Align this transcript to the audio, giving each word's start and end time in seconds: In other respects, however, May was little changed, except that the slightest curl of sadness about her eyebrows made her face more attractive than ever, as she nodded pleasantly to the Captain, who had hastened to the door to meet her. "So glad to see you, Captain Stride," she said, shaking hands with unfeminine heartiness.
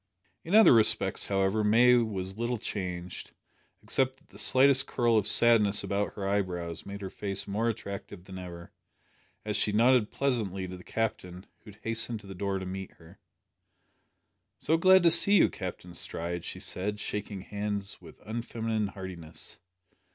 In 0.43 0.55
other 0.55 0.73
respects, 0.73 1.27
however, 1.27 1.63
May 1.63 1.95
was 1.97 2.39
little 2.39 2.57
changed, 2.57 3.33
except 3.83 4.17
that 4.17 4.29
the 4.29 4.39
slightest 4.39 4.87
curl 4.87 5.15
of 5.15 5.27
sadness 5.27 5.83
about 5.83 6.13
her 6.15 6.27
eyebrows 6.27 6.87
made 6.87 7.01
her 7.01 7.11
face 7.11 7.47
more 7.47 7.69
attractive 7.69 8.23
than 8.23 8.39
ever, 8.39 8.71
as 9.45 9.55
she 9.55 9.71
nodded 9.71 10.09
pleasantly 10.09 10.67
to 10.67 10.75
the 10.75 10.83
Captain, 10.83 11.45
who 11.59 11.69
had 11.69 11.79
hastened 11.83 12.19
to 12.21 12.25
the 12.25 12.33
door 12.33 12.57
to 12.57 12.65
meet 12.65 12.93
her. 12.93 13.19
"So 14.57 14.75
glad 14.75 15.03
to 15.03 15.11
see 15.11 15.35
you, 15.35 15.49
Captain 15.51 15.93
Stride," 15.93 16.45
she 16.45 16.59
said, 16.59 16.99
shaking 16.99 17.41
hands 17.41 18.01
with 18.01 18.19
unfeminine 18.25 18.87
heartiness. 18.87 19.59